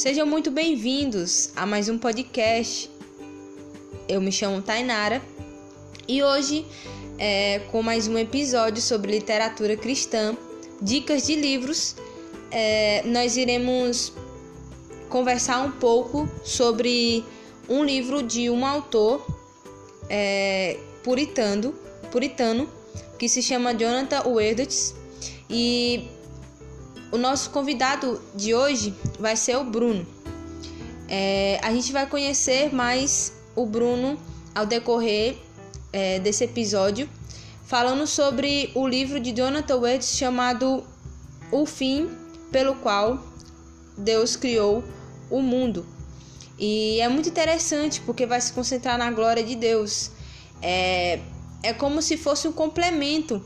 [0.00, 2.90] Sejam muito bem-vindos a mais um podcast.
[4.08, 5.20] Eu me chamo Tainara
[6.08, 6.64] e hoje,
[7.18, 10.34] é, com mais um episódio sobre literatura cristã,
[10.80, 11.96] dicas de livros,
[12.50, 14.14] é, nós iremos
[15.10, 17.22] conversar um pouco sobre
[17.68, 19.22] um livro de um autor
[20.08, 21.74] é, puritano,
[22.10, 22.66] puritano
[23.18, 24.94] que se chama Jonathan Edwards
[25.50, 26.08] e
[27.10, 30.06] o nosso convidado de hoje vai ser o Bruno.
[31.08, 34.18] É, a gente vai conhecer mais o Bruno
[34.54, 35.36] ao decorrer
[35.92, 37.08] é, desse episódio,
[37.66, 40.84] falando sobre o livro de Jonathan Edwards chamado
[41.50, 42.08] O Fim
[42.52, 43.18] pelo Qual
[43.96, 44.84] Deus Criou
[45.28, 45.84] o Mundo.
[46.58, 50.10] E é muito interessante porque vai se concentrar na glória de Deus.
[50.62, 51.20] É,
[51.62, 53.42] é como se fosse um complemento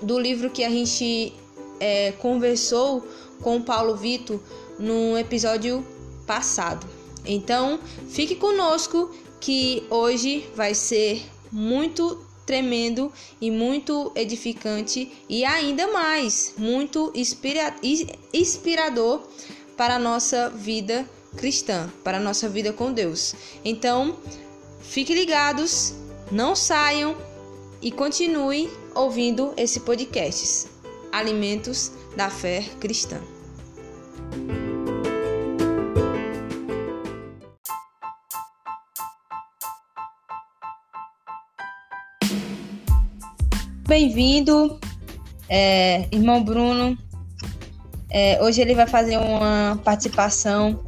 [0.00, 1.34] do livro que a gente
[1.80, 3.04] é, conversou
[3.42, 4.38] com Paulo Vitor
[4.78, 5.84] no episódio
[6.26, 6.86] passado.
[7.24, 16.54] Então, fique conosco que hoje vai ser muito tremendo e muito edificante e ainda mais
[16.58, 17.74] muito inspira
[18.32, 19.22] inspirador
[19.76, 23.34] para a nossa vida cristã, para a nossa vida com Deus.
[23.64, 24.16] Então,
[24.80, 25.94] fiquem ligados,
[26.30, 27.16] não saiam
[27.80, 30.79] e continue ouvindo esse podcast.
[31.12, 33.20] Alimentos da Fé Cristã.
[43.86, 44.78] Bem-vindo,
[45.48, 46.96] é, irmão Bruno.
[48.08, 50.80] É, hoje ele vai fazer uma participação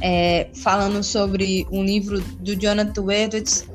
[0.00, 3.66] é, falando sobre um livro do Jonathan Edwards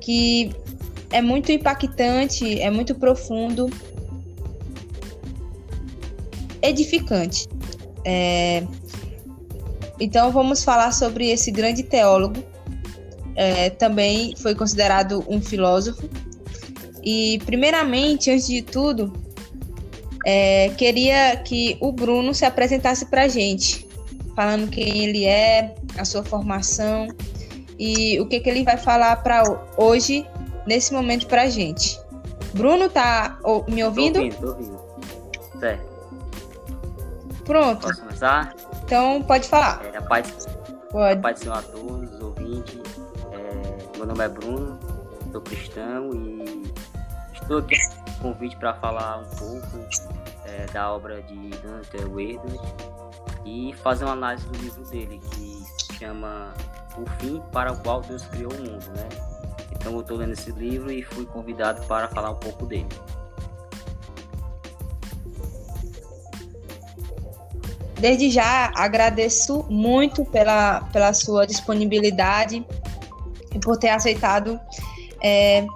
[0.00, 0.52] que
[1.10, 3.70] é muito impactante, é muito profundo
[6.64, 7.46] edificante.
[8.04, 8.64] É...
[10.00, 12.42] Então vamos falar sobre esse grande teólogo.
[13.36, 16.08] É, também foi considerado um filósofo.
[17.02, 19.12] E primeiramente, antes de tudo,
[20.24, 23.86] é, queria que o Bruno se apresentasse para a gente,
[24.34, 27.08] falando quem ele é, a sua formação
[27.78, 29.42] e o que, que ele vai falar para
[29.76, 30.26] hoje,
[30.66, 32.00] nesse momento, para a gente.
[32.54, 33.38] Bruno, tá
[33.68, 34.14] me ouvindo?
[34.14, 34.80] Tô ouvindo, tô ouvindo.
[35.60, 35.93] Certo.
[37.44, 37.86] Pronto.
[37.86, 38.54] Posso começar?
[38.84, 39.84] Então, pode falar.
[39.84, 40.46] É, a paz,
[40.90, 41.18] pode.
[41.18, 42.80] A paz do Senhor a todos, ouvintes.
[43.32, 44.78] É, meu nome é Bruno,
[45.30, 46.72] sou cristão e
[47.32, 47.76] estou aqui
[48.20, 49.86] com convite para falar um pouco
[50.46, 52.60] é, da obra de Dante Edwards
[53.44, 56.54] e fazer uma análise do livro dele, que se chama
[56.96, 59.08] O Fim para o Qual Deus Criou o Mundo, né?
[59.72, 62.88] Então eu estou lendo esse livro e fui convidado para falar um pouco dele.
[67.98, 72.64] Desde já agradeço muito pela, pela sua disponibilidade
[73.54, 74.58] e por ter aceitado
[75.22, 75.66] é,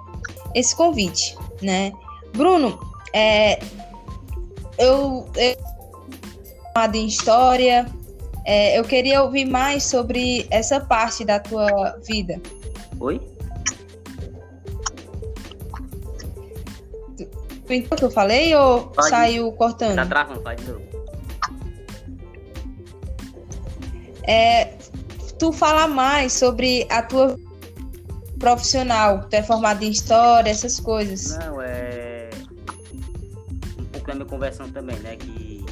[0.53, 1.91] esse convite, né?
[2.33, 2.79] Bruno,
[3.13, 3.59] é,
[4.77, 5.57] eu, eu
[6.93, 7.85] em história,
[8.45, 12.41] é, eu queria ouvir mais sobre essa parte da tua vida.
[12.99, 13.19] Oi?
[17.17, 19.09] Tu entendeu o que eu falei ou pode.
[19.09, 19.95] saiu cortando?
[19.95, 20.88] Tá travando, faz de novo.
[24.29, 24.77] É,
[25.39, 27.35] tu falar mais sobre a tua
[28.37, 31.35] profissional, tu é formado em história, essas coisas.
[31.39, 32.29] Não, é
[33.79, 35.65] um pouco da minha conversão também, né, que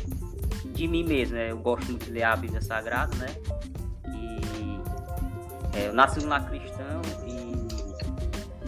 [0.73, 3.28] de mim mesmo, né, eu gosto muito de ler a Bíblia Sagrada, né,
[4.07, 7.68] e é, eu nasci lá cristão e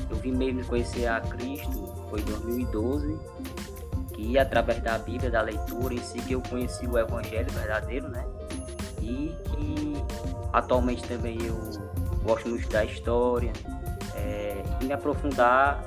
[0.08, 3.20] eu vim mesmo conhecer a Cristo, foi em 2012,
[4.14, 8.24] que através da Bíblia, da leitura em si, que eu conheci o Evangelho verdadeiro, né,
[9.10, 9.94] e que
[10.54, 11.58] atualmente também eu
[12.24, 13.52] gosto muito da história
[14.16, 15.84] é, e me aprofundar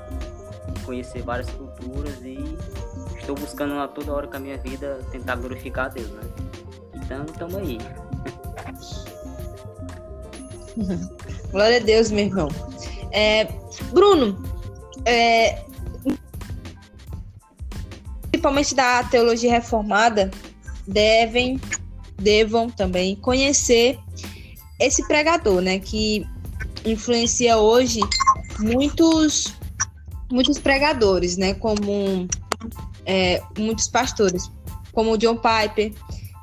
[0.85, 2.37] conhecer várias culturas e
[3.17, 6.21] estou buscando a toda hora com a minha vida tentar glorificar a Deus, né?
[6.95, 7.77] Então, estamos aí.
[11.51, 12.49] Glória a Deus, meu irmão.
[13.11, 13.45] É,
[13.91, 14.43] Bruno,
[15.05, 15.63] é,
[18.31, 20.31] principalmente da teologia reformada,
[20.87, 21.59] devem
[22.17, 23.97] devam também conhecer
[24.79, 26.25] esse pregador, né, que
[26.85, 27.99] influencia hoje
[28.59, 29.53] muitos
[30.31, 32.27] muitos pregadores, né, como
[33.05, 34.49] é, muitos pastores,
[34.91, 35.93] como o John Piper.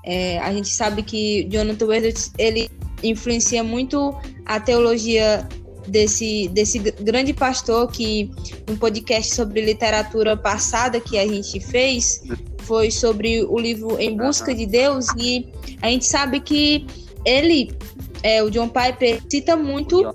[0.04, 2.70] É, a gente sabe que Jonathan Edwards ele
[3.02, 4.14] influencia muito
[4.46, 5.46] a teologia
[5.86, 8.30] desse, desse grande pastor que
[8.68, 12.22] no podcast sobre literatura passada que a gente fez
[12.70, 15.52] foi sobre o livro Em Busca de Deus, e
[15.82, 16.86] a gente sabe que
[17.24, 17.76] ele,
[18.22, 20.14] é, o John Piper, cita muito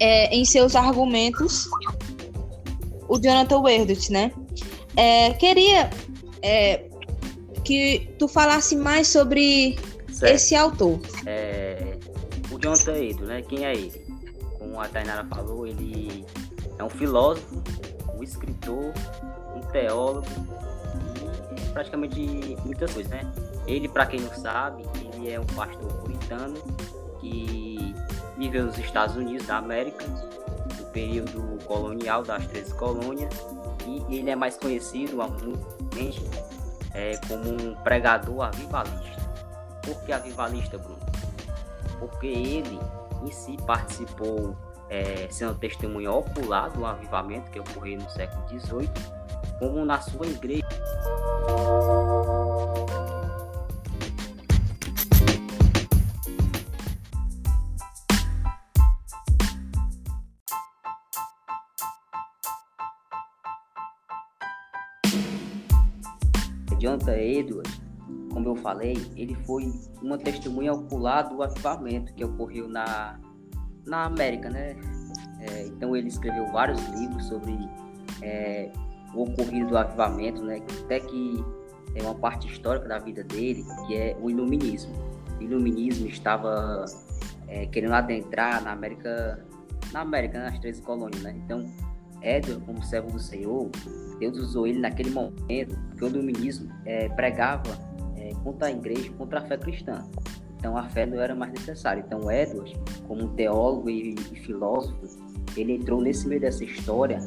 [0.00, 1.68] é, em seus argumentos
[3.06, 4.32] o Jonathan Edwards, né?
[4.96, 5.90] É, queria
[6.40, 6.86] é,
[7.62, 9.78] que tu falasse mais sobre
[10.10, 10.34] certo.
[10.36, 10.98] esse autor.
[11.26, 11.98] É,
[12.50, 13.42] o Jonathan Edwards, né?
[13.42, 13.92] Quem é ele?
[14.58, 16.24] Como a Tainara falou, ele
[16.78, 17.62] é um filósofo,
[18.16, 18.94] um escritor,
[19.54, 20.57] um teólogo
[21.72, 23.30] praticamente muitas coisas, né?
[23.66, 26.56] Ele, para quem não sabe, ele é um pastor puritano
[27.20, 27.94] que
[28.36, 33.34] viveu nos Estados Unidos da América, no período colonial das 13 colônias,
[33.86, 35.18] e ele é mais conhecido
[35.90, 36.20] tempo
[36.94, 39.18] é, como um pregador avivalista.
[39.82, 40.98] Por que avivalista, Bruno?
[41.98, 42.78] Porque ele
[43.24, 44.56] em si participou,
[44.88, 48.90] é, sendo testemunho ocular do avivamento que ocorreu no século XVIII,
[49.58, 50.66] como na sua igreja.
[66.78, 67.80] Jonathan Edwards,
[68.32, 73.18] como eu falei, ele foi uma testemunha ocular do avivamento que ocorreu na,
[73.84, 74.76] na América, né?
[75.40, 77.58] É, então ele escreveu vários livros sobre
[78.22, 78.70] é,
[79.14, 80.60] o ocorrido do avivamento, né?
[80.84, 81.44] Até que
[81.94, 84.92] é uma parte histórica da vida dele, que é o iluminismo.
[85.38, 86.84] O iluminismo estava
[87.46, 89.44] é, querendo adentrar na América,
[89.92, 91.34] na América, nas 13 colônias, né?
[91.44, 91.64] Então,
[92.22, 93.70] Edward, como servo do Senhor,
[94.18, 97.78] Deus usou ele naquele momento, porque o iluminismo é, pregava
[98.16, 100.04] é, contra a igreja, contra a fé cristã.
[100.58, 102.02] Então a fé não era mais necessária.
[102.04, 102.76] Então Edward,
[103.06, 105.06] como teólogo e, e filósofo,
[105.56, 107.18] ele entrou nesse meio dessa história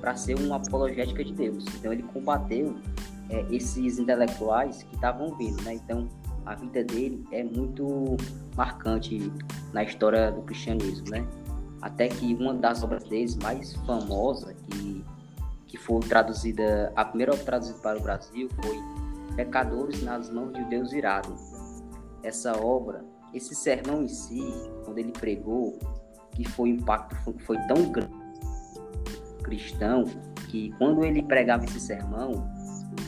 [0.00, 1.64] para ser uma apologética de Deus.
[1.78, 2.76] Então ele combateu
[3.30, 5.74] é, esses intelectuais que estavam vindo, né?
[5.74, 6.08] Então
[6.44, 8.16] a vida dele é muito
[8.56, 9.32] marcante
[9.72, 11.26] na história do cristianismo, né?
[11.82, 15.04] Até que uma das obras deles mais famosa que
[15.66, 18.76] que foi traduzida, a primeira obra traduzida para o Brasil foi
[19.34, 21.34] Pecadores nas mãos de Deus irado.
[22.22, 24.42] Essa obra, esse sermão em si,
[24.84, 25.78] quando ele pregou,
[26.36, 28.14] que foi impacto foi, foi tão grande
[29.42, 30.04] cristão
[30.48, 32.48] que quando ele pregava esse sermão,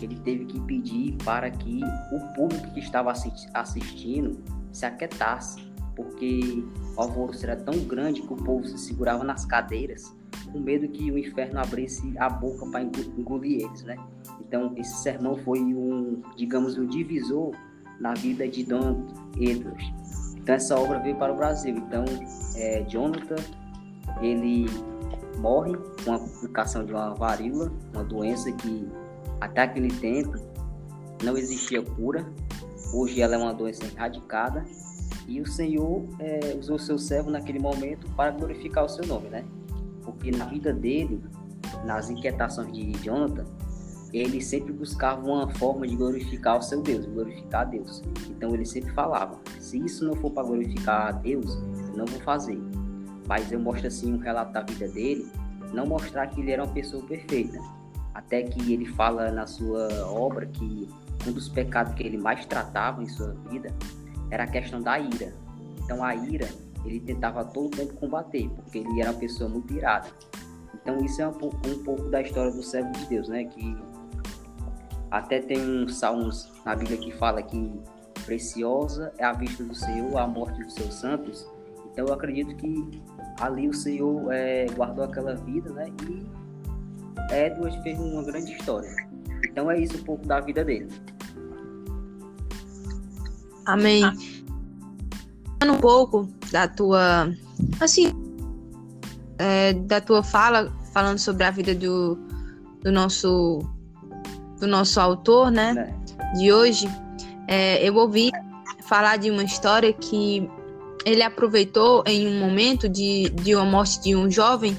[0.01, 1.81] ele teve que pedir para que
[2.13, 3.13] o público que estava
[3.55, 4.43] assistindo
[4.73, 5.61] se aquietasse,
[5.95, 6.65] porque
[6.97, 10.17] o alvoroço era tão grande que o povo se segurava nas cadeiras
[10.53, 13.97] com medo que o inferno abrisse a boca para engolir eles, né?
[14.41, 17.55] Então, esse sermão foi um, digamos, um divisor
[18.01, 20.28] na vida de Don Edwards.
[20.49, 21.77] Então, essa obra veio para o Brasil.
[21.77, 22.07] Então,
[22.57, 23.37] é, Jonathan,
[24.23, 24.65] ele
[25.37, 28.89] morre com a complicação de uma varíola, uma doença que
[29.43, 30.39] até aquele tempo
[31.23, 32.27] não existia cura.
[32.95, 34.65] Hoje ela é uma doença erradicada
[35.27, 39.45] e o Senhor é, usou seu servo naquele momento para glorificar o seu nome, né?
[40.03, 41.23] porque na vida dele,
[41.85, 43.45] nas inquietações de Jonathan,
[44.13, 48.03] ele sempre buscava uma forma de glorificar o seu Deus, glorificar a Deus.
[48.31, 51.57] Então ele sempre falava: se isso não for para glorificar a Deus,
[51.91, 52.59] eu não vou fazer.
[53.27, 55.31] Mas eu mostro assim um relato da vida dele,
[55.73, 57.59] não mostrar que ele era uma pessoa perfeita.
[58.15, 60.89] Até que ele fala na sua obra que
[61.27, 63.75] um dos pecados que ele mais tratava em sua vida
[64.31, 65.35] era a questão da ira.
[65.85, 66.49] Então a ira
[66.85, 70.09] ele tentava todo tempo combater, porque ele era uma pessoa muito irada.
[70.75, 73.45] Então isso é um um pouco da história do servo de Deus, né?
[73.45, 73.77] Que
[75.11, 77.81] até tem uns salmos na Bíblia que fala que
[78.25, 81.47] preciosa é a vista do Senhor, a morte dos seus santos.
[81.91, 83.03] Então eu acredito que
[83.41, 85.91] ali o Senhor é, guardou aquela vida, né?
[86.09, 88.95] E Edward fez uma grande história.
[89.45, 90.89] Então é isso um pouco da vida dele.
[93.67, 94.05] Amém.
[95.63, 97.31] Um pouco da tua,
[97.81, 98.13] assim,
[99.39, 102.17] é, da tua fala, falando sobre a vida do,
[102.83, 103.61] do nosso
[104.59, 105.95] do nosso autor, né,
[106.37, 106.89] de hoje,
[107.47, 108.31] é, eu ouvi
[108.87, 110.49] falar de uma história que
[111.05, 114.77] ele aproveitou em um momento de, de uma morte de um jovem,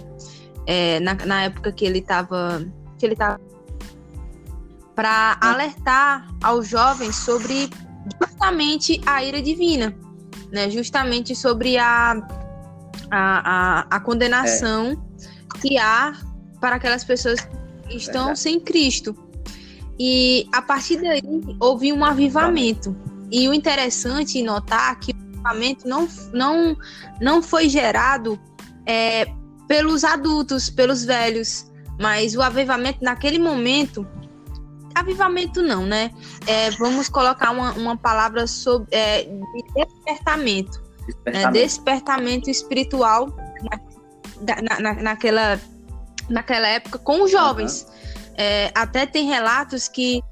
[0.67, 2.63] é, na, na época que ele estava
[2.97, 3.39] que ele estava
[4.93, 7.69] para alertar aos jovens sobre
[8.21, 9.95] justamente a ira divina
[10.51, 12.11] né, justamente sobre a,
[13.11, 15.59] a, a, a condenação é.
[15.59, 16.13] que há
[16.59, 17.39] para aquelas pessoas
[17.87, 18.39] que estão Verdade.
[18.39, 19.15] sem Cristo.
[19.99, 21.21] E a partir daí
[21.59, 22.95] houve um avivamento.
[23.31, 26.77] E o interessante notar que o avivamento não, não,
[27.19, 28.39] não foi gerado
[28.85, 29.27] é,
[29.67, 34.07] pelos adultos, pelos velhos, mas o avivamento naquele momento
[34.95, 36.11] avivamento não, né?
[36.45, 41.45] É, vamos colocar uma, uma palavra sobre é, de despertamento, despertamento.
[41.45, 41.51] Né?
[41.51, 43.27] despertamento espiritual
[44.41, 45.59] na, na, naquela,
[46.29, 47.83] naquela época com os jovens.
[47.83, 48.18] Uhum.
[48.41, 50.23] É, até tem relatos que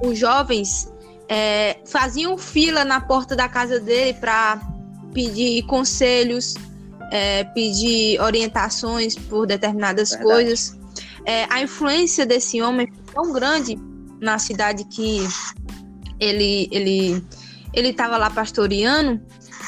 [0.00, 0.88] os jovens
[1.28, 4.60] é, faziam fila na porta da casa dele para
[5.12, 6.54] pedir conselhos,
[7.10, 10.30] é, pedir orientações por determinadas Verdade.
[10.30, 10.78] coisas.
[11.24, 13.76] É, a influência desse homem foi tão grande
[14.20, 15.26] na cidade que
[16.20, 17.26] ele ele
[17.74, 19.20] ele estava lá pastoreando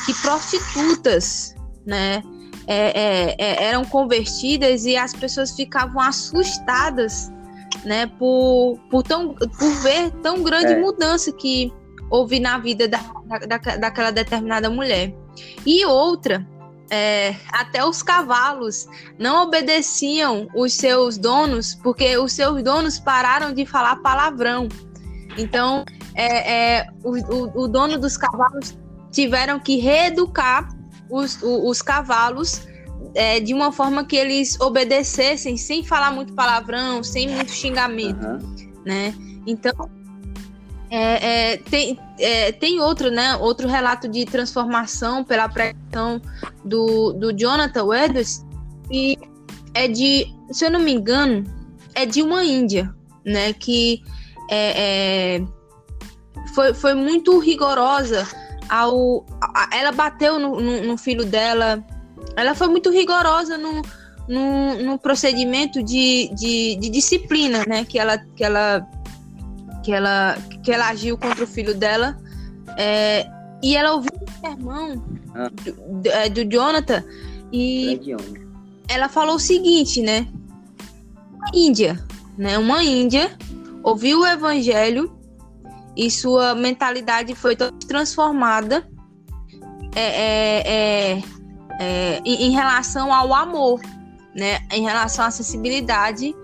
[0.06, 1.52] que prostitutas,
[1.84, 2.22] né,
[2.66, 7.30] é, é, é, eram convertidas e as pessoas ficavam assustadas,
[7.84, 10.80] né, por, por, tão, por ver tão grande é.
[10.80, 11.72] mudança que
[12.10, 13.00] houve na vida da,
[13.46, 15.14] da, daquela determinada mulher.
[15.64, 16.46] E outra,
[16.90, 18.86] é, até os cavalos
[19.18, 24.68] não obedeciam os seus donos, porque os seus donos pararam de falar palavrão.
[25.36, 28.76] Então, é, é o, o, o, dono dos cavalos
[29.12, 30.68] tiveram que reeducar
[31.10, 32.66] os, os cavalos
[33.14, 38.72] é, de uma forma que eles obedecessem sem falar muito palavrão, sem muito xingamento, uhum.
[38.84, 39.14] né?
[39.46, 39.72] Então,
[40.90, 43.36] é, é, tem, é, tem outro, né?
[43.36, 46.20] Outro relato de transformação pela pregação
[46.64, 48.44] do, do Jonathan Edwards
[48.90, 49.16] e
[49.74, 51.44] é de, se eu não me engano,
[51.94, 53.52] é de uma Índia, né?
[53.52, 54.02] Que
[54.50, 55.58] é, é
[56.54, 58.26] foi, foi muito rigorosa
[58.68, 59.24] ao.
[59.40, 61.84] A, ela bateu no, no, no, filho dela.
[62.38, 63.82] Ela foi muito rigorosa no,
[64.28, 67.84] no, no procedimento de, de, de disciplina, né?
[67.84, 68.86] Que ela, que ela
[69.82, 72.18] que ela, que ela agiu contra o filho dela.
[72.76, 73.26] É,
[73.62, 75.02] e ela ouviu o sermão
[75.34, 75.48] ah.
[75.48, 77.02] do, é, do, Jonathan
[77.50, 77.98] e
[78.86, 80.28] ela falou o seguinte, né?
[81.34, 82.58] Uma índia, né?
[82.58, 83.36] Uma índia
[83.82, 85.10] ouviu o evangelho
[85.96, 88.86] e sua mentalidade foi transformada
[89.94, 91.22] é, é, é,
[91.78, 93.80] é, em, relação ao amor,
[94.34, 94.58] né?
[94.72, 96.34] Em relação à sensibilidade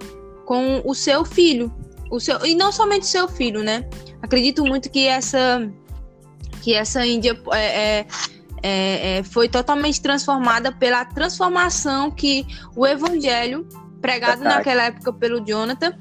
[0.46, 1.72] com o seu filho
[2.10, 3.88] o seu e não somente seu filho, né?
[4.22, 5.70] Acredito muito que essa
[6.62, 8.06] que essa Índia é, é,
[8.62, 13.68] é, é, foi totalmente transformada pela transformação que o Evangelho
[14.00, 14.56] pregado Verdade.
[14.56, 15.92] naquela época pelo Jonathan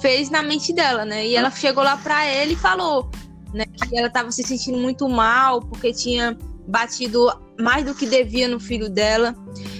[0.00, 1.26] fez na mente dela, né?
[1.26, 3.10] E ela chegou lá para ele e falou,
[3.52, 8.48] né, que ela estava se sentindo muito mal porque tinha batido mais do que devia
[8.48, 9.34] no filho dela.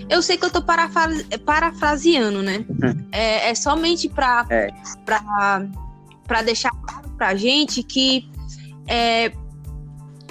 [0.09, 2.65] Eu sei que eu estou parafraseando, né?
[2.69, 3.09] Hum.
[3.13, 4.69] É, é somente para é.
[5.05, 8.29] para deixar claro para a gente que
[8.87, 9.33] é,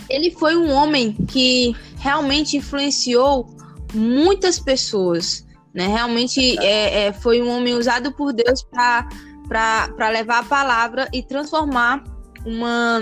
[0.10, 3.48] ele foi um homem que realmente influenciou
[3.94, 5.88] muitas pessoas, né?
[5.88, 12.04] Realmente é, é, foi um homem usado por Deus para levar a palavra e transformar
[12.46, 13.02] uma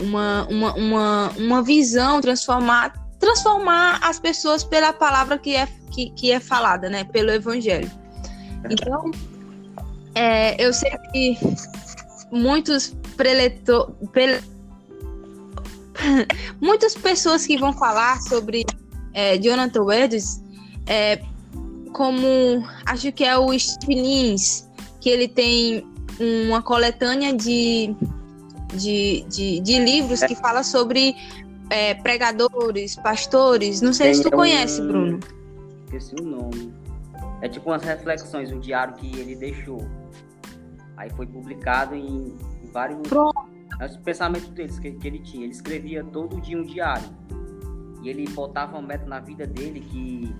[0.00, 2.92] uma, uma, uma, uma visão, transformar,
[3.26, 7.02] transformar as pessoas pela palavra que é, que, que é falada, né?
[7.02, 7.90] Pelo evangelho.
[8.70, 9.10] Então,
[10.14, 11.36] é, eu sei que
[12.30, 14.40] muitos preletor, prele...
[16.60, 18.64] muitas pessoas que vão falar sobre
[19.12, 20.40] é, Jonathan Edwards,
[20.86, 21.20] é,
[21.92, 24.36] como acho que é o Steve
[25.00, 25.84] que ele tem
[26.20, 27.94] uma coletânea de
[28.74, 31.14] de, de, de livros que fala sobre
[31.70, 33.80] é, pregadores, pastores.
[33.80, 34.38] Não sei Tem se tu um...
[34.38, 35.20] conhece, Bruno.
[35.84, 36.72] Esqueci o nome.
[37.40, 39.86] É tipo umas reflexões, um diário que ele deixou.
[40.96, 42.34] Aí foi publicado em,
[42.72, 43.00] vários.
[43.08, 43.46] Pronto.
[43.84, 45.44] Os pensamentos deles que, que ele tinha.
[45.44, 47.08] Ele escrevia todo dia um diário.
[48.02, 50.34] E ele botava uma meta na vida dele que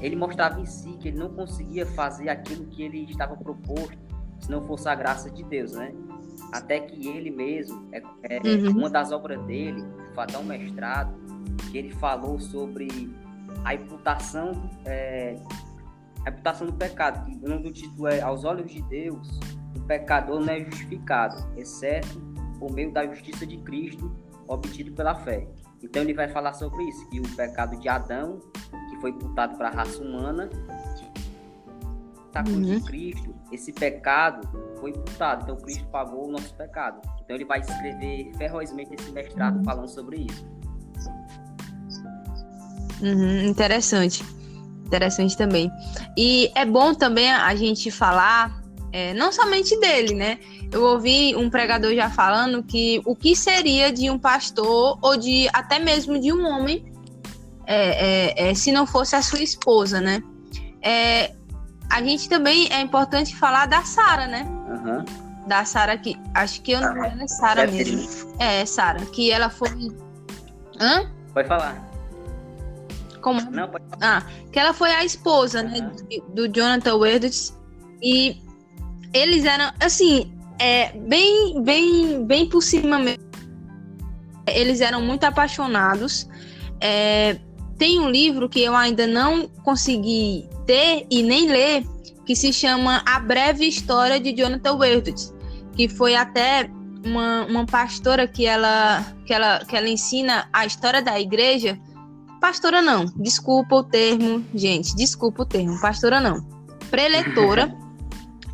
[0.00, 3.96] ele mostrava em si que ele não conseguia fazer aquilo que ele estava proposto
[4.40, 5.92] se não fosse a graça de Deus, né?
[6.52, 8.78] até que ele mesmo, é, é uhum.
[8.78, 9.84] uma das obras dele,
[10.20, 11.14] até um mestrado,
[11.70, 13.12] que ele falou sobre
[13.64, 15.36] a imputação, é,
[16.24, 19.40] a imputação do pecado, o nome do título é Aos Olhos de Deus,
[19.76, 22.20] o pecador não é justificado, exceto
[22.58, 24.14] por meio da justiça de Cristo,
[24.46, 25.46] obtido pela fé.
[25.82, 28.40] Então ele vai falar sobre isso, que o pecado de Adão,
[28.88, 30.48] que foi imputado para a raça humana,
[32.34, 32.80] está com uhum.
[32.80, 34.48] Cristo, esse pecado
[34.80, 37.00] foi imputado, então Cristo pagou o nosso pecado.
[37.24, 39.64] Então ele vai escrever ferozmente esse mestrado uhum.
[39.64, 40.44] falando sobre isso.
[43.00, 44.24] Uhum, interessante.
[44.84, 45.70] Interessante também.
[46.16, 48.60] E é bom também a gente falar,
[48.92, 50.38] é, não somente dele, né?
[50.72, 55.48] Eu ouvi um pregador já falando que o que seria de um pastor ou de
[55.52, 56.84] até mesmo de um homem
[57.66, 60.22] é, é, é se não fosse a sua esposa, né?
[60.82, 61.32] É,
[61.90, 64.46] a gente também é importante falar da Sara, né?
[64.68, 65.04] Uhum.
[65.46, 68.34] da Sara que acho que eu não ah, é Sara mesmo.
[68.38, 69.70] É, Sara, que ela foi
[70.80, 71.10] Hã?
[71.32, 71.90] Pode falar.
[73.20, 73.40] Como?
[73.50, 74.22] Não, pode Ah,
[74.52, 75.70] que ela foi a esposa, uhum.
[75.70, 75.92] né,
[76.34, 77.56] do Jonathan Edwards
[78.02, 78.42] e
[79.12, 83.24] eles eram assim, é bem bem bem por cima mesmo.
[84.46, 86.28] Eles eram muito apaixonados.
[86.80, 87.38] É,
[87.78, 91.84] tem um livro que eu ainda não consegui ter e nem ler,
[92.24, 95.34] que se chama A Breve História de Jonathan Edwards,
[95.74, 96.70] que foi até
[97.04, 101.78] uma, uma pastora que ela, que, ela, que ela ensina a história da igreja.
[102.40, 106.42] Pastora não, desculpa o termo, gente, desculpa o termo, pastora não.
[106.90, 107.74] Preletora,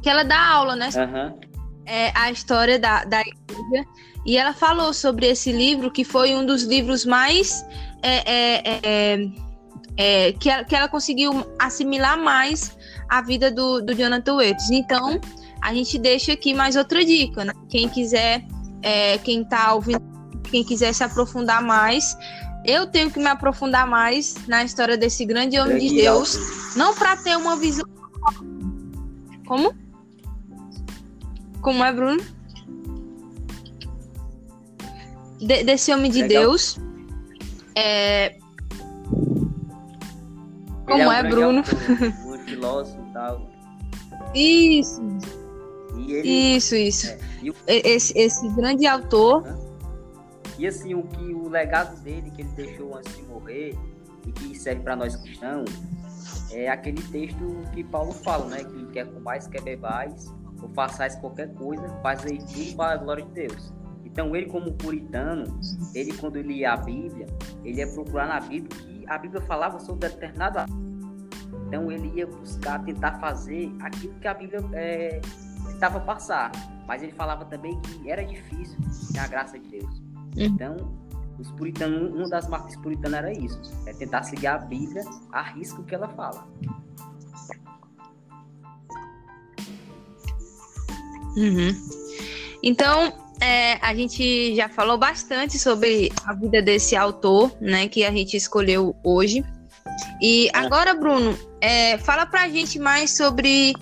[0.02, 0.88] que ela dá aula, né?
[0.88, 1.38] Uhum.
[1.86, 3.86] É, a história da, da igreja.
[4.24, 7.64] E ela falou sobre esse livro, que foi um dos livros mais.
[8.02, 9.30] É, é, é,
[9.96, 12.76] é que, ela, que ela conseguiu assimilar mais
[13.08, 14.70] a vida do, do Jonathan Waits.
[14.70, 15.20] Então,
[15.60, 17.52] a gente deixa aqui mais outra dica, né?
[17.68, 18.44] Quem quiser,
[18.82, 20.02] é, quem tá ouvindo,
[20.50, 22.16] quem quiser se aprofundar mais,
[22.64, 26.36] eu tenho que me aprofundar mais na história desse grande homem de Deus,
[26.76, 27.84] não para ter uma visão.
[29.46, 29.74] Como?
[31.60, 32.22] Como é, Bruno?
[35.40, 36.42] De, desse homem de Legal.
[36.44, 36.78] Deus.
[37.74, 38.36] É...
[40.86, 41.62] Como é, é Bruno?
[42.26, 43.50] Um filósofo e tal.
[44.34, 45.00] Isso.
[46.08, 47.06] Ele, isso, isso.
[47.08, 49.44] É, o, esse, esse grande autor.
[50.58, 53.76] E assim, o que o legado dele que ele deixou antes de morrer
[54.26, 55.70] e que serve para nós cristãos
[56.52, 58.64] é aquele texto que Paulo fala, né?
[58.64, 63.30] Que quer mais, quer bebais, ou façais qualquer coisa, fazei tudo para a glória de
[63.30, 63.72] Deus.
[64.12, 65.44] Então ele como puritano,
[65.94, 67.26] ele quando ele lia a Bíblia,
[67.64, 70.58] ele ia procurar na Bíblia que a Bíblia falava sobre determinado
[71.70, 75.20] então ele ia buscar tentar fazer aquilo que a Bíblia é,
[75.68, 76.50] tentava passar.
[76.86, 78.76] Mas ele falava também que era difícil
[79.16, 79.98] a graça de Deus.
[79.98, 80.32] Uhum.
[80.36, 80.76] Então,
[81.38, 85.84] os puritanos, uma das marcas puritanas era isso: é tentar seguir a Bíblia a risco
[85.84, 86.44] que ela fala.
[91.36, 91.70] Uhum.
[92.64, 98.10] Então, é, a gente já falou bastante sobre a vida desse autor, né, que a
[98.10, 99.44] gente escolheu hoje.
[100.20, 100.50] E é.
[100.56, 103.74] agora, Bruno, é, fala pra gente mais sobre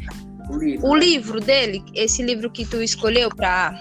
[0.48, 1.00] o livro, o né?
[1.00, 3.72] livro dele, esse livro que tu escolheu para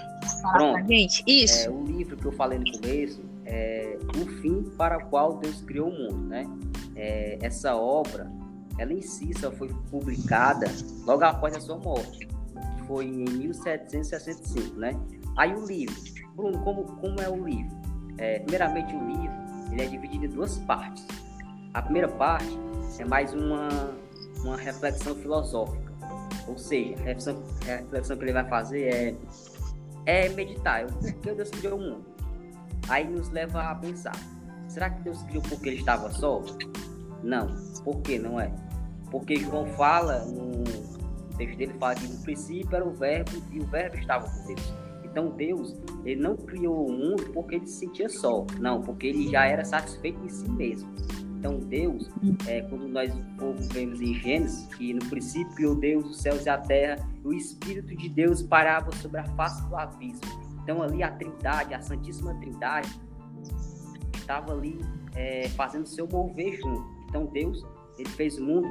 [0.42, 1.22] falar pra gente.
[1.26, 1.68] Isso.
[1.68, 5.62] É, o livro que eu falei no começo é O Fim para o Qual Deus
[5.62, 6.44] Criou o Mundo, né?
[6.96, 8.30] É, essa obra,
[8.78, 10.66] ela em si só foi publicada
[11.06, 12.28] logo após a sua morte,
[12.86, 14.98] foi em 1765, né?
[15.36, 15.94] Aí o livro,
[16.34, 17.76] Bruno, como, como é o livro?
[18.16, 19.36] É, primeiramente o livro,
[19.70, 21.06] ele é dividido em duas partes.
[21.74, 22.58] A primeira parte
[22.98, 23.68] é mais uma,
[24.42, 25.88] uma reflexão filosófica
[26.48, 29.14] ou seja, a reflexão, a reflexão que ele vai fazer é,
[30.06, 30.86] é meditar.
[30.86, 32.04] O porquê Deus criou o mundo?
[32.88, 34.16] Aí nos leva a pensar:
[34.66, 36.42] será que Deus criou porque ele estava só?
[37.22, 37.54] Não.
[37.84, 38.50] Por que não é?
[39.10, 40.64] Porque João fala, no
[41.36, 44.74] texto dele, fala que no princípio era o Verbo e o Verbo estava com Deus.
[45.10, 48.46] Então Deus, ele não criou o mundo porque ele se sentia só.
[48.58, 50.88] Não, porque ele já era satisfeito em si mesmo.
[51.38, 52.10] Então, Deus,
[52.48, 53.12] é, quando nós
[53.72, 58.08] vemos em Gênesis, que no princípio Deus, os céus e a terra, o Espírito de
[58.08, 60.20] Deus parava sobre a face do abismo.
[60.64, 62.88] Então, ali a Trindade, a Santíssima Trindade,
[64.16, 64.80] estava ali
[65.14, 66.84] é, fazendo seu mover junto.
[67.08, 67.64] Então, Deus,
[67.96, 68.68] ele fez o mundo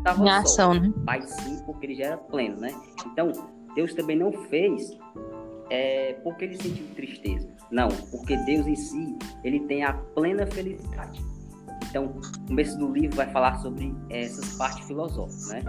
[0.00, 0.92] estava ação, né?
[1.06, 2.74] Mas sim, porque ele já era pleno, né?
[3.06, 3.30] Então,
[3.74, 4.90] Deus também não fez
[5.70, 7.48] é, porque ele sentiu tristeza.
[7.70, 11.20] Não, porque Deus em si, ele tem a plena felicidade.
[11.88, 15.62] Então, o começo do livro vai falar sobre essas partes filosóficas, né?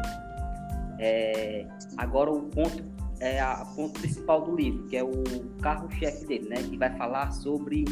[1.00, 1.66] É,
[1.98, 2.84] agora o ponto
[3.20, 5.24] é a ponto principal do livro, que é o
[5.62, 6.58] carro-chefe dele, né?
[6.58, 7.86] Que vai falar sobre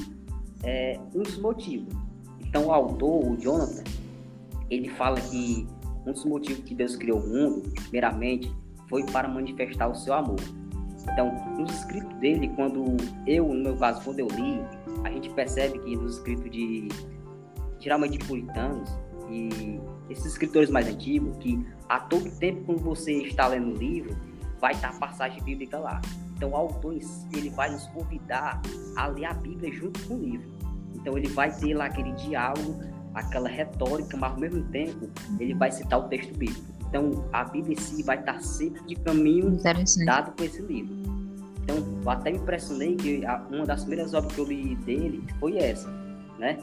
[0.63, 1.93] é, um dos motivos.
[2.39, 3.83] Então, o autor, o Jonathan,
[4.69, 5.67] ele fala que
[6.05, 8.51] um dos motivos que Deus criou o mundo, primeiramente,
[8.87, 10.39] foi para manifestar o seu amor.
[11.11, 12.95] Então, nos escritos dele, quando
[13.25, 14.61] eu, no meu caso, quando eu li,
[15.03, 16.87] a gente percebe que nos escritos de
[17.79, 18.89] geralmente puritanos
[19.29, 24.15] e esses escritores mais antigos, que a todo tempo quando você está lendo o livro,
[24.59, 26.01] vai estar a passagem bíblica lá.
[26.35, 26.97] Então o autor
[27.33, 28.61] ele vai nos convidar
[28.95, 30.49] a ler a Bíblia junto com o livro.
[30.95, 32.81] Então ele vai ter lá aquele diálogo,
[33.13, 36.68] aquela retórica, mas ao mesmo tempo ele vai citar o texto bíblico.
[36.89, 39.57] Então a Bíblia em si vai estar sempre de caminho
[40.05, 40.95] dado com esse livro.
[41.63, 43.21] Então até me impressionei que
[43.51, 45.89] uma das primeiras obras que eu li dele foi essa,
[46.39, 46.57] né?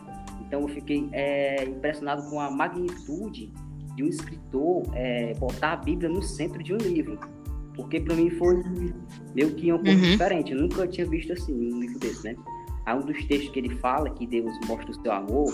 [0.46, 3.52] Então eu fiquei é, impressionado com a magnitude
[3.94, 7.18] de um escritor é, botar a Bíblia no centro de um livro.
[7.74, 8.62] Porque para mim foi
[9.34, 10.10] meio que um pouco uhum.
[10.10, 10.52] diferente.
[10.52, 12.36] Eu nunca tinha visto assim um livro desse, né?
[12.84, 15.52] Há um dos textos que ele fala que Deus mostra o seu amor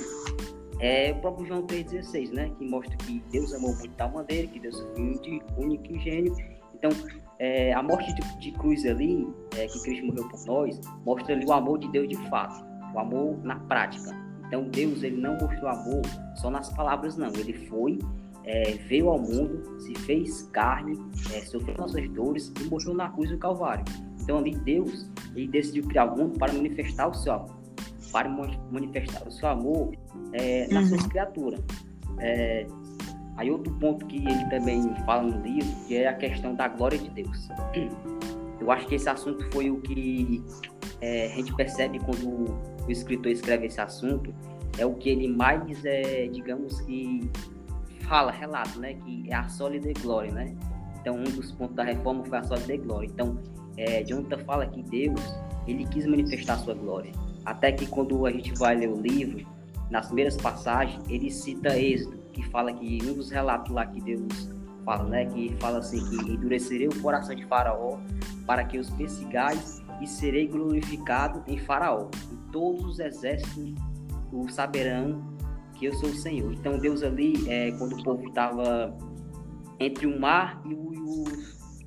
[0.82, 2.50] é o próprio João 3,16, né?
[2.58, 5.98] Que mostra que Deus amou muito de tal maneira, que Deus é único, único e
[6.00, 6.36] gênio.
[6.74, 6.90] Então,
[7.38, 9.24] é, a morte de, de cruz ali,
[9.56, 12.98] é, que Cristo morreu por nós, mostra ali o amor de Deus de fato, o
[12.98, 14.10] amor na prática.
[14.44, 16.02] Então, Deus ele não mostrou amor
[16.34, 17.28] só nas palavras, não.
[17.28, 18.00] Ele foi,
[18.42, 20.98] é, veio ao mundo, se fez carne,
[21.32, 23.84] é, sofreu nossas dores e morreu na cruz do Calvário.
[24.20, 27.61] Então, ali Deus ele decidiu criar o mundo para manifestar o seu amor,
[28.12, 28.28] para
[28.70, 29.92] manifestar o seu amor
[30.34, 30.88] é, nas uhum.
[30.90, 31.60] suas criaturas.
[32.20, 32.66] É,
[33.36, 36.98] Aí outro ponto que ele também fala no livro, que é a questão da glória
[36.98, 37.48] de Deus.
[38.60, 40.42] Eu acho que esse assunto foi o que
[41.00, 42.54] é, a gente percebe quando
[42.86, 44.32] o escritor escreve esse assunto,
[44.78, 47.28] é o que ele mais, é, digamos que,
[48.08, 48.94] fala, relato, né?
[48.94, 50.54] Que é a sólida glória, né?
[51.00, 53.08] Então, um dos pontos da reforma foi a sólida glória.
[53.08, 53.36] Então,
[53.76, 55.20] é, Jonathan fala que Deus,
[55.66, 57.10] ele quis manifestar a sua glória.
[57.44, 59.46] Até que quando a gente vai ler o livro,
[59.90, 64.48] nas primeiras passagens, ele cita Êxodo, que fala que um dos relatos lá que Deus
[64.84, 67.98] fala, né, que fala assim que endurecerei o coração de Faraó
[68.46, 72.08] para que os persigais e serei glorificado em Faraó.
[72.32, 73.74] E todos os exércitos
[74.32, 75.22] o saberão
[75.74, 76.52] que eu sou o Senhor.
[76.52, 78.96] Então Deus ali, é, quando o povo estava
[79.78, 81.24] entre o mar e o, e o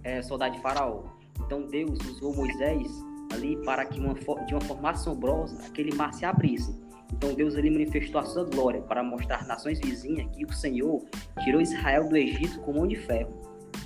[0.04, 1.04] é, soldado de Faraó.
[1.46, 2.88] Então Deus usou Moisés
[3.32, 6.76] ali para que uma, de uma forma assombrosa aquele mar se abrisse.
[7.14, 11.04] Então Deus ali manifestou a sua glória para mostrar nações vizinhas que o Senhor
[11.44, 13.34] tirou Israel do Egito com mão de ferro.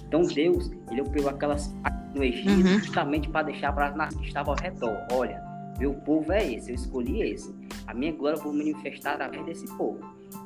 [0.08, 1.74] Então Deus, ele pegou aquelas
[2.16, 2.80] no Egito uhum.
[2.80, 4.98] justamente para deixar para as nações que estavam ao redor.
[5.12, 5.42] Olha,
[5.78, 7.54] meu povo é esse, eu escolhi esse.
[7.88, 10.00] A minha glória eu vou manifestar através desse povo.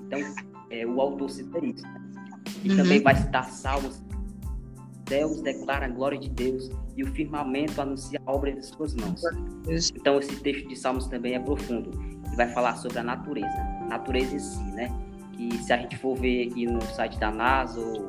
[0.06, 0.20] Então,
[0.70, 1.84] é, o autor cita isso.
[1.84, 2.02] Né?
[2.64, 2.78] E uhum.
[2.78, 4.02] também vai citar Salmos.
[5.06, 9.22] Deus declara a glória de Deus e o firmamento anuncia a obra de suas mãos.
[9.96, 14.36] Então, esse texto de Salmos também é profundo que vai falar sobre a natureza, natureza
[14.36, 14.96] em si, né?
[15.34, 18.08] Que se a gente for ver aqui no site da NASA, ou,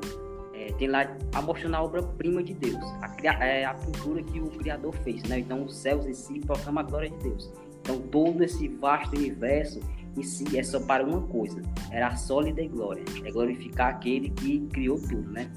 [0.55, 4.49] é, tem lá a mostrando a obra-prima de Deus, a, é, a pintura que o
[4.51, 5.39] Criador fez, né?
[5.39, 7.51] Então os céus em si proclamam a glória de Deus.
[7.81, 9.81] Então todo esse vasto universo
[10.17, 14.31] em si é só para uma coisa, era a sólida e glória, é glorificar aquele
[14.31, 15.51] que criou tudo, né?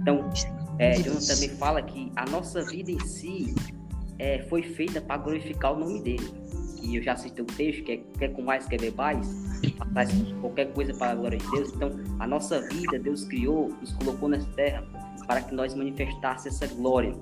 [0.00, 0.28] Então,
[0.78, 3.54] é, Jonas também fala que a nossa vida em si
[4.18, 6.42] é, foi feita para glorificar o nome dele
[6.82, 9.26] e eu já citei o texto, que é quer com mais, quer bebais,
[9.94, 11.72] faz qualquer coisa para a glória de Deus.
[11.72, 14.84] Então, a nossa vida, Deus criou, nos colocou nessa terra
[15.26, 17.14] para que nós manifestássemos essa glória,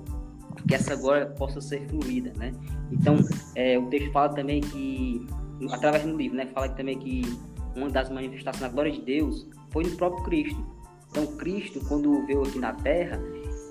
[0.67, 2.51] que essa glória possa ser fluída, né?
[2.91, 3.15] Então,
[3.55, 5.25] é, o texto fala também que,
[5.71, 7.21] através do livro, né, fala também que
[7.75, 10.65] uma das manifestações da glória de Deus foi no próprio Cristo.
[11.11, 13.21] Então, Cristo, quando veio aqui na terra,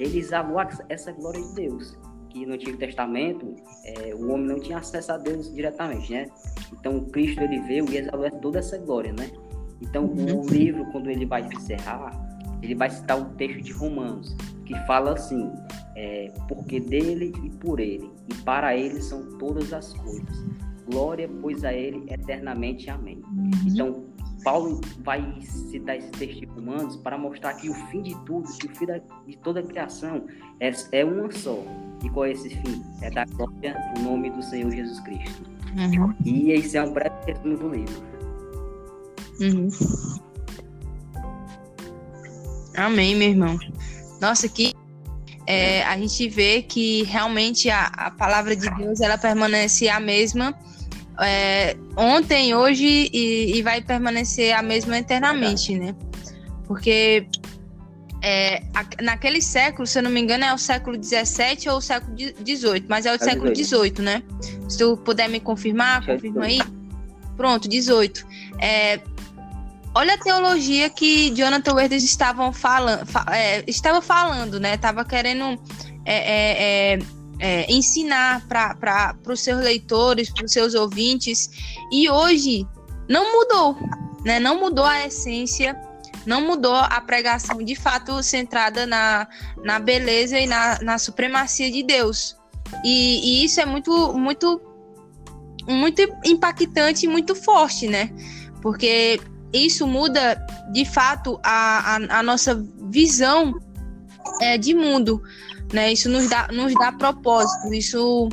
[0.01, 0.59] ele exalou
[0.89, 1.97] essa glória de Deus
[2.31, 6.29] que no Antigo Testamento é, o homem não tinha acesso a Deus diretamente, né?
[6.73, 9.31] Então Cristo ele veio e exalou toda essa glória, né?
[9.81, 10.41] Então uhum.
[10.41, 12.13] o livro quando ele vai encerrar,
[12.63, 14.35] ele vai citar o texto de Romanos
[14.65, 15.51] que fala assim:
[15.97, 20.45] é, porque dele e por ele e para ele são todas as coisas.
[20.91, 22.91] Glória pois a ele eternamente.
[22.91, 23.23] Amém.
[23.27, 23.51] Uhum.
[23.67, 24.05] Então
[24.43, 28.67] Paulo vai citar esse texto de Romanos para mostrar que o fim de tudo, que
[28.67, 30.27] o fim da, de toda a criação
[30.59, 31.59] é, é uma só.
[32.03, 32.83] E qual é esse fim?
[33.03, 35.43] É da glória no nome do Senhor Jesus Cristo.
[35.77, 36.15] Uhum.
[36.25, 38.03] E esse é um breve resumo do livro.
[39.41, 39.69] Uhum.
[42.77, 43.59] Amém, meu irmão.
[44.21, 44.75] Nossa, que
[45.47, 50.57] é, a gente vê que realmente a, a palavra de Deus ela permanece a mesma
[51.21, 55.95] é, ontem, hoje e, e, vai permanecer a mesma eternamente, né?
[56.67, 57.27] Porque
[58.23, 61.81] é, a, naquele século, se eu não me engano, é o século 17 ou o
[61.81, 64.23] século 18, mas é o é século 18, né?
[64.69, 66.61] Se tu puder me confirmar, confirma aí.
[67.37, 68.27] Pronto, 18.
[68.59, 69.01] É,
[69.95, 74.77] olha a teologia que Jonathan Edwards estavam falando, fa, é, estava falando, né?
[74.77, 75.59] Tava querendo
[77.41, 81.51] é, ensinar para os seus leitores, para os seus ouvintes.
[81.91, 82.67] E hoje
[83.09, 83.77] não mudou,
[84.25, 84.39] né?
[84.39, 85.75] Não mudou a essência,
[86.27, 89.27] não mudou a pregação de fato centrada na,
[89.65, 92.37] na beleza e na, na supremacia de Deus.
[92.85, 94.61] E, e isso é muito, muito,
[95.67, 98.11] muito impactante e muito forte, né?
[98.61, 99.19] Porque
[99.53, 100.35] isso muda
[100.73, 102.55] de fato a, a, a nossa
[102.91, 103.59] visão
[104.41, 105.23] é, de mundo
[105.73, 105.93] né?
[105.93, 108.29] Isso nos dá, nos dá propósito, isso,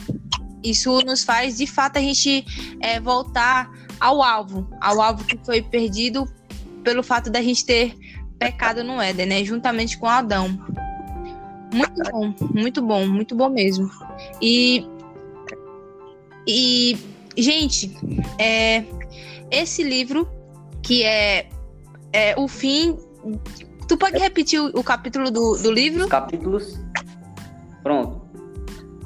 [0.63, 2.45] isso nos faz de fato a gente
[2.81, 3.69] é, voltar
[3.99, 6.27] ao alvo, ao alvo que foi perdido
[6.83, 7.95] pelo fato da gente ter
[8.39, 9.43] pecado no Éden, né?
[9.43, 10.47] Juntamente com Adão.
[11.73, 13.89] Muito bom, muito bom, muito bom mesmo.
[14.41, 14.85] E,
[16.47, 16.97] e
[17.35, 17.95] gente,
[18.39, 18.85] é,
[19.51, 20.27] esse livro
[20.81, 21.49] que é,
[22.13, 22.97] é o fim.
[23.87, 26.03] Tu pode repetir o, o capítulo do, do livro?
[26.03, 26.79] Os capítulos.
[27.87, 28.21] Pronto.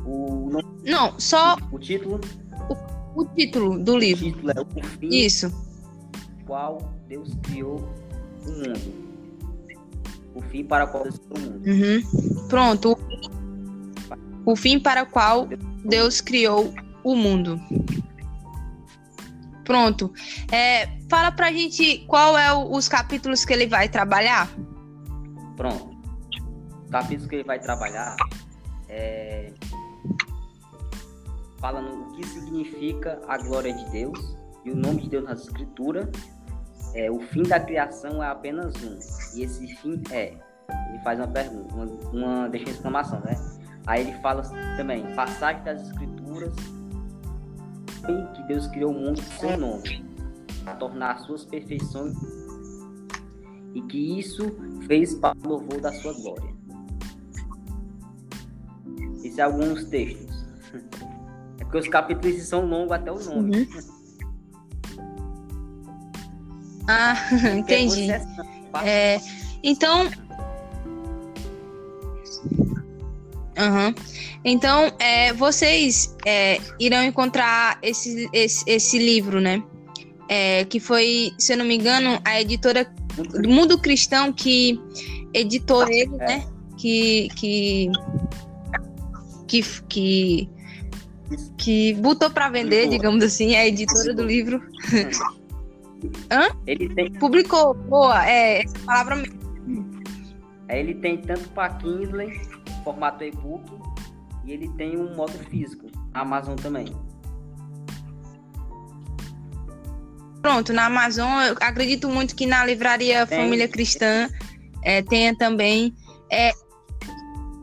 [0.03, 0.49] O...
[0.83, 1.55] Não, só.
[1.71, 2.19] O título?
[2.67, 4.25] O, o título do livro.
[4.25, 5.07] O título é O Fim.
[5.07, 5.51] Isso.
[6.47, 7.87] Qual Deus criou
[8.43, 9.11] o mundo.
[10.33, 11.67] O fim para o qual Deus criou o mundo.
[11.67, 12.47] Uhum.
[12.47, 12.97] Pronto.
[14.47, 15.47] O fim para o qual
[15.85, 17.61] Deus criou o mundo.
[19.63, 20.11] Pronto.
[20.51, 24.49] É, fala pra gente qual é o, os capítulos que ele vai trabalhar.
[25.55, 25.95] Pronto.
[26.83, 28.17] Os capítulos que ele vai trabalhar
[28.91, 29.53] é
[31.59, 36.09] falando o que significa a glória de Deus e o nome de Deus nas escrituras.
[36.93, 38.99] É, o fim da criação é apenas um.
[39.37, 40.33] E esse fim é.
[40.89, 43.35] Ele faz uma pergunta, uma, uma deixa de exclamação, né?
[43.85, 44.41] Aí ele fala
[44.77, 46.53] também, passagem das escrituras
[48.35, 50.03] que Deus criou o mundo em seu nome,
[50.63, 52.15] para tornar suas perfeições
[53.73, 54.43] e que isso
[54.87, 56.50] fez para o louvor da sua glória.
[59.23, 60.45] Esses são alguns textos.
[61.59, 63.57] É porque os capítulos são longos até o nome.
[63.57, 64.01] Uhum.
[66.87, 67.15] Ah,
[67.55, 68.09] entendi.
[68.83, 69.19] É,
[69.63, 70.09] então.
[73.57, 73.93] Uhum.
[74.43, 79.61] Então, é, vocês é, irão encontrar esse, esse, esse livro, né?
[80.27, 84.79] É, que foi, se eu não me engano, a editora do Mundo Cristão que
[85.33, 86.45] editou ele, né?
[86.77, 87.91] Que, que,
[89.51, 90.49] que, que,
[91.57, 94.61] que botou para vender, digamos assim, a editora do livro.
[96.31, 96.47] Hã?
[96.65, 97.11] Ele tem...
[97.13, 99.41] Publicou, boa, é essa palavra mesmo.
[100.69, 102.31] Ele tem tanto para Kindle,
[102.85, 103.69] formato e-book,
[104.45, 105.87] e ele tem um modo físico.
[106.13, 106.85] Amazon também.
[110.41, 113.37] Pronto, na Amazon, eu acredito muito que na livraria tem.
[113.37, 114.29] Família Cristã
[114.81, 115.93] é, tenha também.
[116.31, 116.51] É,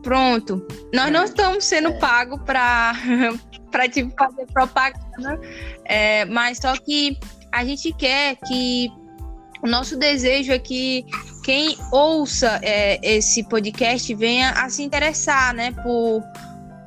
[0.03, 0.65] pronto.
[0.93, 1.99] Nós não estamos sendo é.
[1.99, 2.93] pagos para
[3.91, 5.39] tipo, fazer propaganda,
[5.85, 7.17] é, mas só que
[7.51, 8.91] a gente quer que
[9.61, 11.05] o nosso desejo é que
[11.43, 16.23] quem ouça é, esse podcast venha a se interessar, né, por,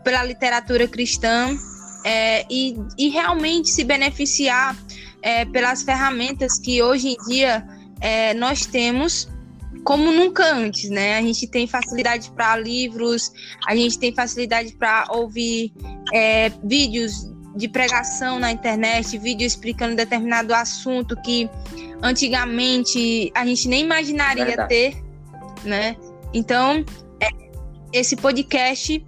[0.02, 1.56] pela literatura cristã
[2.04, 4.76] é, e, e realmente se beneficiar
[5.22, 7.64] é, pelas ferramentas que hoje em dia
[8.00, 9.28] é, nós temos
[9.84, 11.18] como nunca antes, né?
[11.18, 13.32] A gente tem facilidade para livros,
[13.66, 15.72] a gente tem facilidade para ouvir
[16.12, 21.50] é, vídeos de pregação na internet, vídeo explicando determinado assunto que
[22.00, 24.68] antigamente a gente nem imaginaria Verdade.
[24.68, 25.02] ter,
[25.64, 25.96] né?
[26.32, 26.84] Então,
[27.20, 27.28] é,
[27.92, 29.04] esse podcast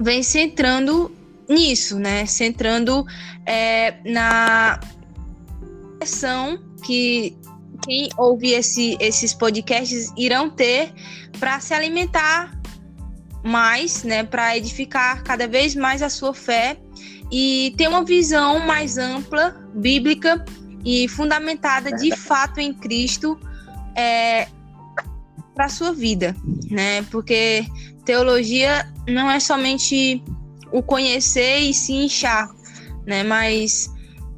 [0.00, 1.10] vem centrando
[1.48, 2.26] nisso, né?
[2.26, 3.06] Centrando
[3.46, 4.80] é, na
[5.98, 7.36] pressão que
[7.84, 10.92] quem ouve esse, esses podcasts irão ter
[11.38, 12.58] para se alimentar
[13.44, 14.24] mais, né?
[14.24, 16.78] Para edificar cada vez mais a sua fé
[17.30, 20.44] e ter uma visão mais ampla, bíblica
[20.84, 23.38] e fundamentada de fato em Cristo
[23.96, 24.48] é,
[25.54, 26.34] para a sua vida,
[26.70, 27.02] né?
[27.10, 27.66] Porque
[28.04, 30.22] teologia não é somente
[30.72, 32.48] o conhecer e se inchar,
[33.06, 33.22] né?
[33.22, 33.90] Mas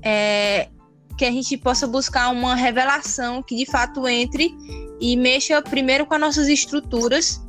[0.03, 0.69] é,
[1.17, 4.55] que a gente possa buscar uma revelação que de fato entre
[5.01, 7.43] e mexa primeiro com as nossas estruturas,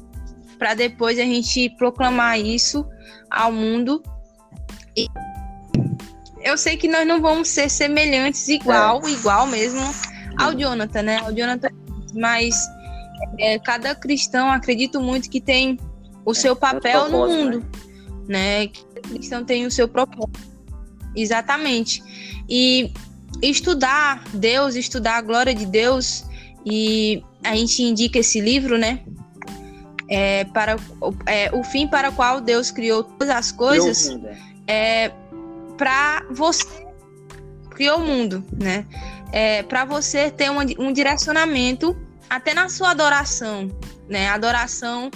[0.58, 2.86] para depois a gente proclamar isso
[3.30, 4.02] ao mundo.
[4.96, 5.08] E
[6.42, 9.12] eu sei que nós não vamos ser semelhantes igual, é.
[9.12, 9.82] igual mesmo
[10.38, 11.18] ao Jonathan, né?
[11.20, 11.70] Ao Jonathan,
[12.14, 12.56] mas
[13.38, 15.78] é, cada cristão acredito muito que tem
[16.26, 17.66] o seu papel no mundo,
[18.28, 18.66] né?
[18.66, 18.68] né?
[18.68, 20.40] Cada cristão tem o seu propósito.
[21.16, 22.04] Exatamente.
[22.48, 22.92] E
[23.42, 26.26] estudar Deus, estudar a glória de Deus,
[26.66, 29.02] e a gente indica esse livro, né?
[30.10, 30.78] É, para
[31.26, 34.10] é, o fim para o qual Deus criou todas as coisas.
[34.68, 35.12] É, é
[35.78, 36.66] para você
[37.70, 38.86] criou o mundo, né?
[39.32, 41.96] É, para você ter um, um, direcionamento
[42.30, 43.70] até na sua adoração,
[44.10, 44.28] né?
[44.28, 45.12] A adoração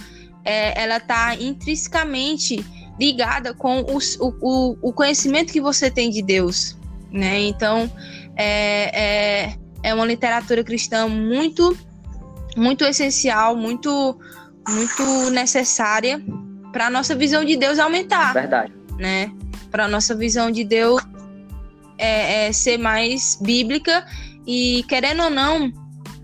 [0.46, 2.64] é, ela está intrinsecamente
[3.00, 6.78] ligada com os, o, o, conhecimento que você tem de Deus,
[7.12, 7.40] né?
[7.42, 7.92] Então
[8.36, 11.78] é, é, é uma literatura cristã muito
[12.56, 14.18] muito essencial, muito
[14.68, 16.24] muito necessária
[16.72, 18.34] para nossa visão de Deus aumentar.
[18.34, 18.74] Verdade.
[18.98, 19.32] Né?
[19.72, 21.02] para nossa visão de Deus
[21.98, 24.06] é, é, ser mais bíblica
[24.46, 25.72] e, querendo ou não,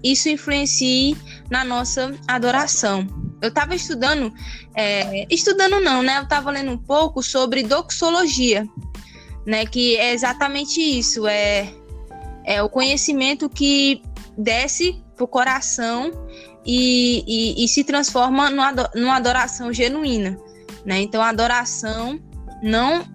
[0.03, 1.17] isso influencie
[1.49, 3.07] na nossa adoração.
[3.41, 4.33] eu estava estudando,
[4.75, 6.17] é, estudando não, né?
[6.17, 8.67] Eu estava lendo um pouco sobre doxologia,
[9.47, 9.65] né?
[9.65, 11.73] Que é exatamente isso, é,
[12.43, 14.01] é o conhecimento que
[14.37, 16.11] desce pro coração
[16.65, 20.37] e, e, e se transforma numa adoração genuína,
[20.85, 20.99] né?
[20.99, 22.19] Então a adoração
[22.61, 23.05] não,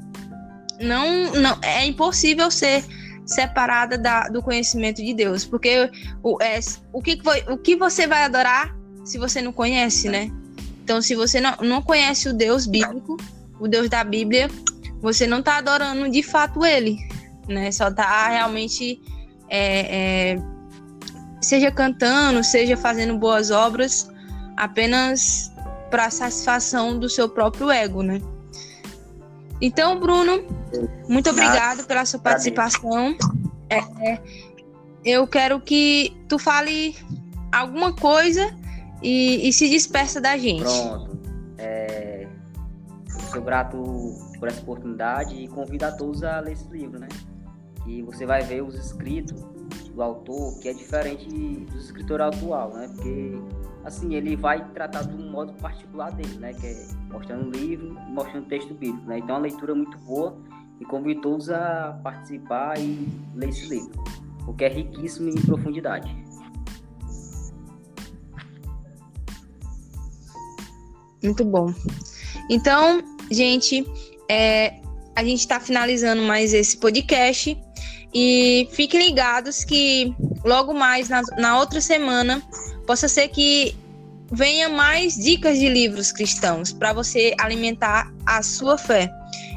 [0.80, 2.82] não, não é impossível ser
[3.26, 5.90] separada da, do conhecimento de Deus, porque
[6.22, 6.58] o, é,
[6.92, 10.30] o, que, o que você vai adorar se você não conhece, né?
[10.82, 13.16] Então, se você não, não conhece o Deus bíblico,
[13.60, 14.48] o Deus da Bíblia,
[15.02, 16.96] você não está adorando de fato ele,
[17.48, 17.72] né?
[17.72, 19.02] Só está realmente
[19.48, 20.42] é, é,
[21.40, 24.08] seja cantando, seja fazendo boas obras,
[24.56, 25.52] apenas
[25.90, 28.22] para satisfação do seu próprio ego, né?
[29.60, 30.44] Então, Bruno,
[31.08, 33.16] muito obrigado pela sua participação.
[33.68, 34.20] É, é,
[35.04, 36.96] eu quero que tu fale
[37.50, 38.54] alguma coisa
[39.02, 40.62] e, e se dispersa da gente.
[40.62, 41.18] Pronto.
[41.58, 42.26] É,
[43.30, 47.06] sou grato por essa oportunidade e convido a todos a ler esse livro, né?
[47.86, 49.40] E você vai ver os escritos
[49.94, 52.90] do autor que é diferente do escritor atual, né?
[52.92, 53.38] Porque
[53.84, 56.52] assim, ele vai tratar de um modo particular dele, né?
[56.54, 59.18] Que é mostrando o livro e mostrando o texto bíblico, né?
[59.18, 60.36] Então, é uma leitura muito boa
[60.80, 63.92] e convido todos a participar e ler esse livro,
[64.44, 66.12] porque é riquíssimo em profundidade.
[71.22, 71.72] Muito bom.
[72.50, 73.00] Então,
[73.30, 73.86] gente,
[74.28, 74.74] é,
[75.14, 77.56] a gente está finalizando mais esse podcast
[78.14, 82.42] e fiquem ligados que logo mais na, na outra semana
[82.86, 83.74] Possa ser que
[84.30, 89.10] venha mais dicas de livros cristãos para você alimentar a sua fé.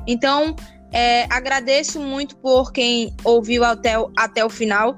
[0.05, 0.55] Então,
[0.91, 4.97] é, agradeço muito por quem ouviu até, o, até o final.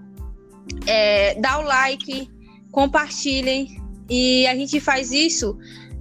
[0.86, 2.30] É, dá o like,
[2.71, 3.82] compartilhem.
[4.10, 5.58] E a gente faz isso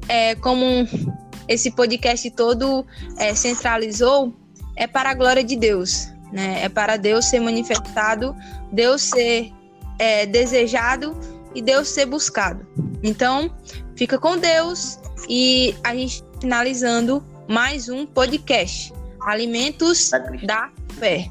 [0.08, 0.64] é, como
[1.48, 2.86] esse podcast todo
[3.18, 4.34] é, centralizou,
[4.76, 6.08] é para a glória de Deus.
[6.32, 6.64] Né?
[6.64, 8.34] É para Deus ser manifestado,
[8.72, 9.52] Deus ser
[9.98, 11.16] é, desejado
[11.54, 12.66] e Deus ser buscado.
[13.02, 13.50] Então,
[13.96, 20.10] fica com Deus e a gente finalizando mais um podcast Alimentos
[20.44, 21.28] da Fé.